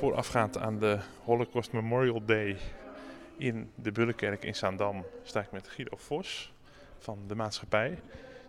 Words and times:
Voorafgaand 0.00 0.58
aan 0.58 0.78
de 0.78 0.98
Holocaust 1.24 1.72
Memorial 1.72 2.24
Day 2.24 2.56
in 3.36 3.70
de 3.74 3.92
Bullenkerk 3.92 4.44
in 4.44 4.54
Zaandam 4.54 5.06
sta 5.22 5.40
ik 5.40 5.52
met 5.52 5.68
Guido 5.68 5.96
Vos 5.96 6.52
van 6.98 7.18
de 7.26 7.34
maatschappij. 7.34 7.98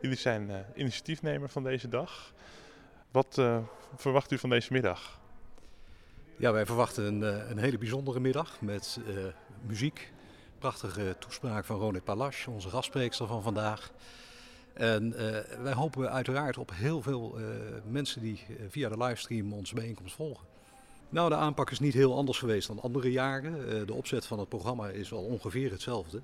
Jullie 0.00 0.16
zijn 0.16 0.50
uh, 0.50 0.56
initiatiefnemer 0.74 1.48
van 1.48 1.62
deze 1.62 1.88
dag. 1.88 2.32
Wat 3.10 3.36
uh, 3.38 3.58
verwacht 3.96 4.30
u 4.30 4.38
van 4.38 4.50
deze 4.50 4.72
middag? 4.72 5.20
Ja, 6.36 6.52
wij 6.52 6.66
verwachten 6.66 7.04
een, 7.04 7.20
uh, 7.20 7.50
een 7.50 7.58
hele 7.58 7.78
bijzondere 7.78 8.20
middag 8.20 8.60
met 8.60 9.00
muziek. 9.66 10.12
Prachtige 10.58 11.16
toespraak 11.18 11.64
van 11.64 11.78
Ronit 11.78 12.04
Palas, 12.04 12.46
onze 12.46 12.68
gastspreekster 12.68 13.26
van 13.26 13.42
vandaag. 13.42 13.92
En 14.72 15.14
wij 15.62 15.72
hopen 15.72 16.10
uiteraard 16.10 16.58
op 16.58 16.70
heel 16.74 17.02
veel 17.02 17.38
mensen 17.84 18.20
die 18.20 18.46
via 18.68 18.88
de 18.88 18.96
livestream 18.96 19.52
onze 19.52 19.74
bijeenkomst 19.74 20.14
volgen. 20.14 20.58
Nou, 21.10 21.28
de 21.28 21.34
aanpak 21.34 21.70
is 21.70 21.80
niet 21.80 21.94
heel 21.94 22.16
anders 22.16 22.38
geweest 22.38 22.68
dan 22.68 22.80
andere 22.80 23.10
jaren. 23.10 23.54
Uh, 23.58 23.86
de 23.86 23.94
opzet 23.94 24.26
van 24.26 24.38
het 24.38 24.48
programma 24.48 24.88
is 24.88 25.12
al 25.12 25.22
ongeveer 25.22 25.70
hetzelfde. 25.70 26.16
Uh, 26.16 26.22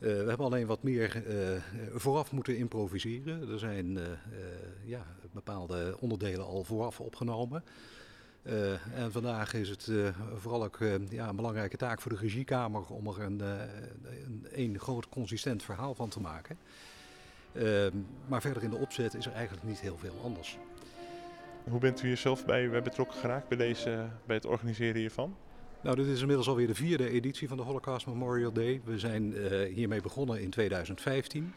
we 0.00 0.28
hebben 0.28 0.46
alleen 0.46 0.66
wat 0.66 0.82
meer 0.82 1.22
uh, 1.26 1.62
vooraf 1.94 2.32
moeten 2.32 2.56
improviseren. 2.56 3.50
Er 3.50 3.58
zijn 3.58 3.98
ja, 4.84 5.06
bepaalde 5.32 5.96
onderdelen 6.00 6.46
al 6.46 6.64
vooraf 6.64 7.00
opgenomen. 7.00 7.64
en 8.94 9.12
vandaag 9.12 9.54
is 9.54 9.68
het 9.68 9.90
vooral 10.36 10.64
ook 10.64 10.78
ja, 11.08 11.28
een 11.28 11.36
belangrijke 11.36 11.76
taak 11.76 12.00
voor 12.00 12.12
de 12.12 12.18
regiekamer 12.18 12.86
om 12.86 13.06
er 13.06 13.20
een, 13.20 13.40
een, 13.40 14.46
een 14.50 14.78
groot 14.78 15.08
consistent 15.08 15.62
verhaal 15.62 15.94
van 15.94 16.08
te 16.08 16.20
maken. 16.20 16.58
maar 18.26 18.40
verder 18.40 18.62
in 18.62 18.70
de 18.70 18.76
opzet 18.76 19.14
is 19.14 19.26
er 19.26 19.32
eigenlijk 19.32 19.66
niet 19.66 19.80
heel 19.80 19.98
veel 19.98 20.14
anders. 20.22 20.58
Hoe 21.68 21.80
bent 21.80 22.02
u 22.02 22.06
hier 22.06 22.16
zelf 22.16 22.44
bij, 22.44 22.82
betrokken 22.82 23.18
geraakt 23.18 23.48
bij, 23.48 23.56
deze, 23.56 24.08
bij 24.26 24.36
het 24.36 24.46
organiseren 24.46 25.00
hiervan? 25.00 25.36
Nou, 25.82 25.96
dit 25.96 26.06
is 26.06 26.20
inmiddels 26.20 26.48
alweer 26.48 26.66
de 26.66 26.74
vierde 26.74 27.10
editie 27.10 27.48
van 27.48 27.56
de 27.56 27.62
Holocaust 27.62 28.06
Memorial 28.06 28.52
Day. 28.52 28.80
We 28.84 28.98
zijn 28.98 29.32
uh, 29.32 29.74
hiermee 29.74 30.00
begonnen 30.00 30.40
in 30.40 30.50
2015. 30.50 31.52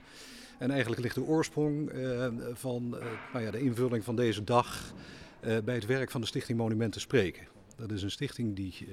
En 0.60 0.72
eigenlijk 0.72 1.02
ligt 1.02 1.16
de 1.16 1.24
oorsprong 1.24 1.92
uh, 1.92 2.28
van 2.54 2.96
uh, 2.96 3.06
nou 3.34 3.46
ja, 3.46 3.52
de 3.52 3.60
invulling 3.60 4.04
van 4.04 4.16
deze 4.16 4.44
dag 4.44 4.94
bij 5.64 5.76
het 5.76 5.86
werk 5.86 6.12
van 6.12 6.22
de 6.22 6.28
Stichting 6.28 6.58
Monumenten 6.58 7.02
Spreken. 7.02 7.48
Dat 7.76 7.92
is 7.92 8.04
een 8.04 8.12
stichting 8.12 8.56
die 8.56 8.88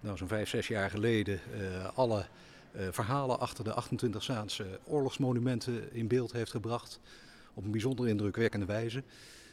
nou, 0.00 0.16
zo'n 0.16 0.28
vijf, 0.28 0.48
zes 0.48 0.68
jaar 0.68 0.90
geleden 0.90 1.40
alle 1.94 2.24
verhalen 2.90 3.40
achter 3.40 3.64
de 3.64 3.72
28 3.72 4.22
Zaanse 4.22 4.66
oorlogsmonumenten 4.84 5.92
in 5.92 6.08
beeld 6.08 6.32
heeft 6.32 6.50
gebracht. 6.50 7.00
Op 7.54 7.64
een 7.64 7.70
bijzonder 7.70 8.08
indrukwekkende 8.08 8.66
wijze. 8.66 9.02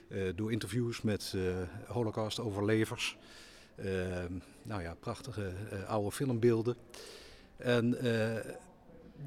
Uh, 0.09 0.29
door 0.35 0.51
interviews 0.51 1.01
met 1.01 1.33
uh, 1.35 1.57
Holocaust-overlevers. 1.87 3.17
Uh, 3.75 3.85
nou 4.63 4.81
ja, 4.81 4.95
prachtige 4.99 5.51
oude 5.87 6.11
filmbeelden. 6.11 6.75
En 7.57 7.97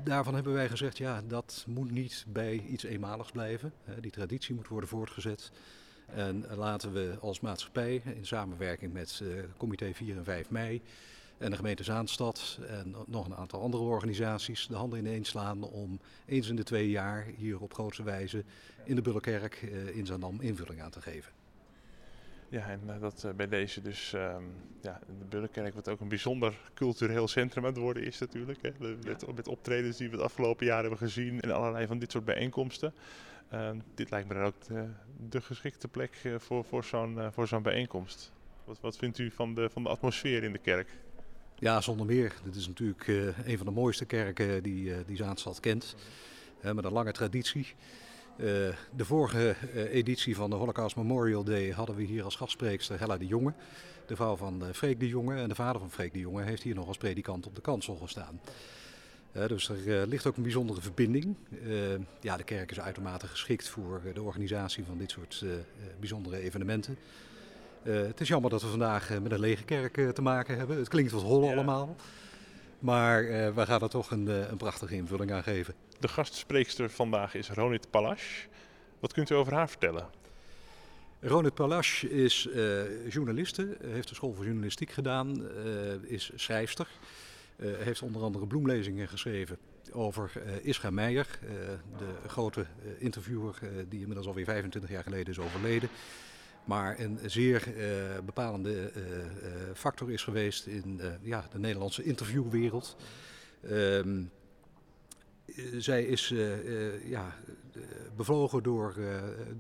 daarvan 0.04 0.34
hebben 0.34 0.52
wij 0.52 0.68
gezegd, 0.68 0.98
ja, 0.98 1.22
dat 1.28 1.64
moet 1.68 1.90
niet 1.90 2.24
bij 2.28 2.64
iets 2.68 2.84
eenmaligs 2.84 3.30
blijven. 3.30 3.72
die 4.00 4.10
traditie 4.10 4.54
moet 4.54 4.68
worden 4.68 4.88
voortgezet. 4.88 5.50
En 6.06 6.44
laten 6.54 6.92
we 6.92 7.16
als 7.20 7.40
maatschappij 7.40 8.02
in 8.04 8.26
samenwerking 8.26 8.92
met 8.92 9.22
comité 9.56 9.94
4 9.94 10.16
en 10.16 10.24
5 10.24 10.50
mei 10.50 10.82
en 11.42 11.50
de 11.50 11.56
gemeente 11.56 11.84
Zaanstad 11.84 12.58
en 12.68 12.94
nog 13.06 13.26
een 13.26 13.36
aantal 13.36 13.60
andere 13.60 13.82
organisaties 13.82 14.66
de 14.66 14.74
handen 14.74 14.98
ineens 14.98 15.28
slaan 15.28 15.62
om 15.62 16.00
eens 16.26 16.48
in 16.48 16.56
de 16.56 16.62
twee 16.62 16.90
jaar 16.90 17.26
hier 17.36 17.60
op 17.60 17.74
grootste 17.74 18.02
wijze 18.02 18.44
in 18.84 18.94
de 18.94 19.02
Bullenkerk 19.02 19.62
in 19.92 20.06
Zaandam 20.06 20.40
invulling 20.40 20.82
aan 20.82 20.90
te 20.90 21.00
geven. 21.00 21.32
Ja, 22.52 22.68
en 22.68 22.80
uh, 22.86 23.00
dat 23.00 23.22
uh, 23.26 23.32
bij 23.32 23.48
deze 23.48 23.82
dus, 23.82 24.12
um, 24.12 24.52
ja, 24.80 25.00
de 25.18 25.24
Bullenkerk 25.28 25.74
wat 25.74 25.88
ook 25.88 26.00
een 26.00 26.08
bijzonder 26.08 26.58
cultureel 26.74 27.28
centrum 27.28 27.64
aan 27.64 27.70
het 27.70 27.80
worden 27.80 28.02
is 28.02 28.18
natuurlijk. 28.18 28.62
Hè. 28.62 28.70
Met, 28.78 29.34
met, 29.34 29.48
optredens 29.48 29.96
die 29.96 30.08
we 30.10 30.16
het 30.16 30.24
afgelopen 30.24 30.66
jaar 30.66 30.80
hebben 30.80 30.98
gezien 30.98 31.40
en 31.40 31.50
allerlei 31.50 31.86
van 31.86 31.98
dit 31.98 32.10
soort 32.12 32.24
bijeenkomsten. 32.24 32.94
Uh, 33.52 33.70
dit 33.94 34.10
lijkt 34.10 34.28
me 34.28 34.34
dan 34.34 34.44
ook 34.44 34.64
de, 34.66 34.88
de 35.28 35.40
geschikte 35.40 35.88
plek 35.88 36.20
voor, 36.38 36.64
voor 36.64 36.84
zo'n 36.84 37.32
voor 37.32 37.48
zo'n 37.48 37.62
bijeenkomst. 37.62 38.32
Wat, 38.64 38.80
wat 38.80 38.96
vindt 38.96 39.18
u 39.18 39.30
van 39.30 39.54
de, 39.54 39.70
van 39.70 39.82
de 39.82 39.88
atmosfeer 39.88 40.42
in 40.42 40.52
de 40.52 40.58
kerk? 40.58 40.88
Ja, 41.62 41.80
zonder 41.80 42.06
meer. 42.06 42.34
Dit 42.44 42.54
is 42.54 42.66
natuurlijk 42.66 43.06
uh, 43.06 43.38
een 43.44 43.56
van 43.56 43.66
de 43.66 43.72
mooiste 43.72 44.04
kerken 44.04 44.62
die, 44.62 44.84
uh, 44.84 44.96
die 45.06 45.16
Zaanstad 45.16 45.60
kent. 45.60 45.94
Uh, 46.64 46.72
met 46.72 46.84
een 46.84 46.92
lange 46.92 47.12
traditie. 47.12 47.74
de 48.36 49.04
vorige 49.04 49.56
editie 49.90 50.36
van 50.36 50.50
de 50.50 50.56
Holocaust 50.56 50.96
Memorial 50.96 51.44
Day 51.44 51.70
hadden 51.70 51.96
we 51.96 52.02
hier 52.02 52.24
als 52.24 52.36
gastspreekster 52.36 52.98
Hella 52.98 53.16
de 53.16 53.26
Jonge. 53.26 53.52
De 54.06 54.16
vrouw 54.16 54.36
van 54.36 54.64
Freek 54.72 55.00
de 55.00 55.08
Jonge. 55.08 55.34
En 55.34 55.48
de 55.48 55.54
vader 55.54 55.80
van 55.80 55.90
Freek 55.90 56.12
de 56.12 56.18
Jonge 56.18 56.42
heeft 56.42 56.62
hier 56.62 56.74
nog 56.74 56.86
als 56.86 56.96
predikant 56.96 57.46
op 57.46 57.54
de 57.54 57.60
kansel 57.60 57.96
gestaan. 57.96 58.40
dus 59.32 59.68
er 59.68 60.06
ligt 60.06 60.26
ook 60.26 60.36
een 60.36 60.42
bijzondere 60.42 60.80
verbinding. 60.80 61.36
ja, 62.20 62.36
de 62.36 62.44
kerk 62.44 62.70
is 62.70 62.80
uitermate 62.80 63.26
geschikt 63.26 63.68
voor 63.68 64.02
de 64.14 64.22
organisatie 64.22 64.84
van 64.84 64.98
dit 64.98 65.10
soort 65.10 65.44
bijzondere 66.00 66.38
evenementen. 66.38 66.96
Uh, 67.84 67.94
het 68.02 68.20
is 68.20 68.28
jammer 68.28 68.50
dat 68.50 68.62
we 68.62 68.68
vandaag 68.68 69.10
uh, 69.10 69.18
met 69.18 69.32
een 69.32 69.40
lege 69.40 69.64
kerk 69.64 69.96
uh, 69.96 70.08
te 70.08 70.22
maken 70.22 70.56
hebben. 70.56 70.76
Het 70.76 70.88
klinkt 70.88 71.12
wat 71.12 71.22
hol 71.22 71.44
ja. 71.44 71.52
allemaal. 71.52 71.96
Maar 72.78 73.24
we 73.54 73.66
gaan 73.66 73.80
er 73.80 73.88
toch 73.88 74.10
een, 74.10 74.26
een, 74.26 74.56
prachtige 74.56 74.94
invulling 74.94 75.32
aan 75.32 75.42
geven. 75.42 75.74
De 76.00 76.08
gastspreekster 76.08 76.90
vandaag 76.90 77.34
is 77.34 77.50
Ronit 77.50 77.90
Palas. 77.90 78.46
Wat 79.00 79.12
kunt 79.12 79.30
u 79.30 79.34
over 79.34 79.52
haar 79.52 79.68
vertellen? 79.68 80.06
Ronit 81.20 81.54
Palas 81.54 82.04
is 82.04 82.48
journaliste, 83.08 83.76
heeft 83.84 84.08
de 84.08 84.14
school 84.14 84.32
voor 84.34 84.44
journalistiek 84.44 84.90
gedaan, 84.90 85.48
is 86.02 86.30
schrijfster. 86.34 86.88
heeft 87.62 88.02
onder 88.02 88.22
andere 88.22 88.46
bloemlezingen 88.46 89.08
geschreven 89.08 89.58
over 89.92 90.32
Ischa 90.62 90.90
Meijer, 90.90 91.38
de 91.98 92.28
grote 92.28 92.66
interviewer 92.98 93.58
die 93.88 94.00
inmiddels 94.00 94.26
alweer 94.26 94.44
25 94.44 94.90
jaar 94.90 95.02
geleden 95.02 95.32
is 95.32 95.38
overleden. 95.38 95.88
Maar 96.64 96.98
een 97.00 97.18
zeer 97.26 97.68
uh, 97.76 97.84
bepalende 98.24 98.70
uh, 98.72 99.02
uh, 99.06 99.24
factor 99.74 100.12
is 100.12 100.22
geweest 100.22 100.66
in 100.66 101.00
ja, 101.22 101.44
de 101.52 101.58
Nederlandse 101.58 102.02
interviewwereld. 102.02 102.96
Um, 103.70 104.30
zij 105.78 106.04
is 106.04 106.34
ja, 107.04 107.34
bevlogen 108.16 108.62
door, 108.62 108.94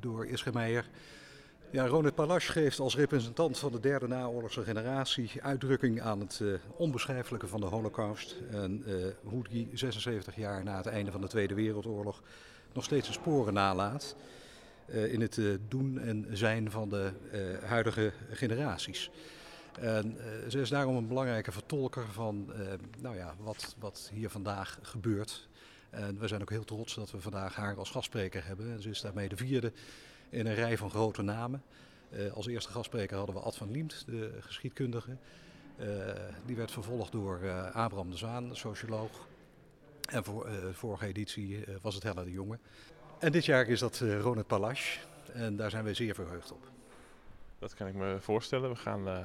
door 0.00 0.26
Ischa 0.26 0.50
Meijer. 0.50 0.88
Ja, 1.70 1.86
Ronald 1.86 2.14
Palas 2.14 2.48
geeft 2.48 2.78
als 2.78 2.96
representant 2.96 3.58
van 3.58 3.72
de 3.72 3.80
derde 3.80 4.08
naoorlogse 4.08 4.62
generatie 4.62 5.30
uitdrukking 5.42 6.00
aan 6.00 6.20
het 6.20 6.42
onbeschrijfelijke 6.76 7.46
van 7.46 7.60
de 7.60 7.66
Holocaust. 7.66 8.36
En 8.50 8.84
hoe 9.22 9.44
die 9.48 9.68
76 9.72 10.36
jaar 10.36 10.64
na 10.64 10.76
het 10.76 10.86
einde 10.86 11.10
van 11.10 11.20
de 11.20 11.28
Tweede 11.28 11.54
Wereldoorlog 11.54 12.22
nog 12.72 12.84
steeds 12.84 13.06
zijn 13.06 13.18
sporen 13.18 13.54
nalaat. 13.54 14.16
Uh, 14.86 15.12
in 15.12 15.20
het 15.20 15.36
uh, 15.36 15.54
doen 15.68 15.98
en 15.98 16.26
zijn 16.32 16.70
van 16.70 16.88
de 16.88 17.12
uh, 17.32 17.68
huidige 17.68 18.12
generaties. 18.30 19.10
En 19.80 20.16
ze 20.48 20.60
is 20.60 20.68
daarom 20.68 20.96
een 20.96 21.08
belangrijke 21.08 21.52
vertolker 21.52 22.04
van 22.10 22.52
nou 23.00 23.16
ja, 23.16 23.34
wat, 23.38 23.76
wat 23.78 24.10
hier 24.12 24.30
vandaag 24.30 24.78
gebeurt. 24.82 25.48
We 26.18 26.28
zijn 26.28 26.40
ook 26.40 26.50
heel 26.50 26.64
trots 26.64 26.94
dat 26.94 27.10
we 27.10 27.20
vandaag 27.20 27.54
haar 27.54 27.76
als 27.76 27.90
gastspreker 27.90 28.46
hebben. 28.46 28.72
En 28.72 28.82
ze 28.82 28.90
is 28.90 29.00
daarmee 29.00 29.28
de 29.28 29.36
vierde 29.36 29.72
in 30.28 30.46
een 30.46 30.54
rij 30.54 30.78
van 30.78 30.90
grote 30.90 31.22
namen. 31.22 31.62
als 32.34 32.46
eerste 32.46 32.70
gastspreker 32.70 33.16
hadden 33.16 33.34
we 33.34 33.40
Ad 33.40 33.56
van 33.56 33.70
Liemt, 33.70 34.04
de 34.06 34.38
geschiedkundige. 34.40 35.16
die 36.46 36.56
werd 36.56 36.70
vervolgd 36.70 37.12
door 37.12 37.50
Abraham 37.72 38.10
de 38.10 38.16
Zwaan, 38.16 38.48
de 38.48 38.54
socioloog. 38.54 39.26
En 40.10 40.24
voor 40.24 40.48
vorige 40.72 41.06
editie 41.06 41.64
was 41.82 41.94
het 41.94 42.02
Hella 42.02 42.24
de 42.24 42.32
Jonge. 42.32 42.58
En 43.22 43.32
dit 43.32 43.44
jaar 43.44 43.68
is 43.68 43.80
dat 43.80 44.00
uh, 44.02 44.20
Ronald 44.20 44.46
Palas. 44.46 45.00
En 45.32 45.56
daar 45.56 45.70
zijn 45.70 45.84
we 45.84 45.94
zeer 45.94 46.14
verheugd 46.14 46.52
op. 46.52 46.70
Dat 47.58 47.74
kan 47.74 47.86
ik 47.86 47.94
me 47.94 48.16
voorstellen. 48.20 48.70
We 48.70 48.76
gaan 48.76 49.08
uh, 49.08 49.18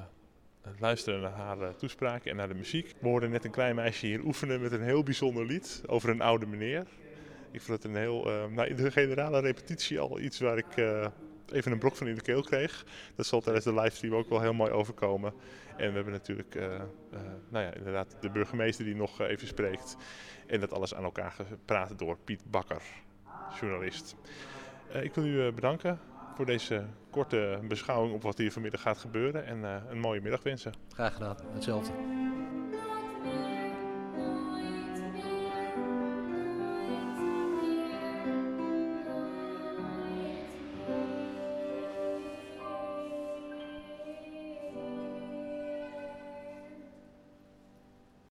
luisteren 0.80 1.22
naar 1.22 1.32
haar 1.32 1.58
uh, 1.58 1.70
toespraak 1.70 2.26
en 2.26 2.36
naar 2.36 2.48
de 2.48 2.54
muziek. 2.54 2.94
We 3.00 3.08
hoorden 3.08 3.30
net 3.30 3.46
een 3.46 3.52
klein 3.52 3.76
meisje 3.76 4.06
hier 4.06 4.24
oefenen 4.26 4.62
met 4.62 4.72
een 4.72 4.82
heel 4.82 5.04
bijzonder 5.04 5.46
lied 5.46 5.82
over 5.86 6.10
een 6.10 6.22
oude 6.22 6.46
meneer. 6.46 6.86
Ik 7.52 7.62
vond 7.62 7.84
het 7.84 7.92
een 7.92 7.98
heel, 7.98 8.24
nou, 8.50 8.68
in 8.68 8.76
de 8.76 8.92
generale 8.92 9.40
repetitie 9.40 10.00
al 10.00 10.20
iets 10.20 10.40
waar 10.40 10.58
ik 10.58 10.78
even 11.52 11.72
een 11.72 11.80
brok 11.80 11.96
van 11.96 12.08
in 12.08 12.16
de 12.16 12.22
keel 12.22 12.42
kreeg. 12.42 12.86
Dat 13.16 13.26
zal 13.26 13.42
tijdens 13.42 13.66
de 13.66 13.74
livestream 13.74 14.16
ook 14.16 14.30
wel 14.30 14.42
heel 14.42 14.54
mooi 14.54 14.72
overkomen. 14.72 15.34
En 15.78 15.88
we 15.90 15.96
hebben 15.96 16.14
natuurlijk 16.14 16.56
nou 17.50 17.66
ja, 17.66 17.74
inderdaad 17.74 18.16
de 18.22 18.30
burgemeester 18.30 18.86
die 18.86 18.96
nog 18.96 19.22
even 19.22 19.48
spreekt. 19.48 19.96
En 20.48 20.60
dat 20.60 20.74
alles 20.74 20.96
aan 20.96 21.04
elkaar 21.04 21.32
gepraat 21.32 22.00
door 22.00 22.18
Piet 22.24 22.42
Bakker 22.52 22.82
journalist. 23.60 24.16
Uh, 24.96 25.04
ik 25.04 25.14
wil 25.14 25.26
u 25.26 25.46
uh, 25.46 25.54
bedanken 25.54 26.00
voor 26.36 26.46
deze 26.46 26.86
korte 27.10 27.60
beschouwing 27.68 28.14
op 28.14 28.22
wat 28.22 28.38
hier 28.38 28.52
vanmiddag 28.52 28.82
gaat 28.82 28.98
gebeuren 28.98 29.46
en 29.46 29.58
uh, 29.58 29.76
een 29.90 30.00
mooie 30.00 30.22
middag 30.22 30.44
wensen. 30.44 30.74
Graag 30.94 31.14
gedaan, 31.14 31.36
hetzelfde. 31.54 32.27